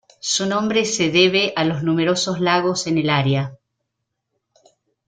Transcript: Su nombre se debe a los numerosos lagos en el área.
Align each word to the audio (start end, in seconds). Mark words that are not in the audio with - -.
Su 0.19 0.47
nombre 0.47 0.83
se 0.85 1.11
debe 1.11 1.53
a 1.55 1.63
los 1.63 1.83
numerosos 1.83 2.39
lagos 2.39 2.87
en 2.87 2.97
el 2.97 3.11
área. 3.11 3.59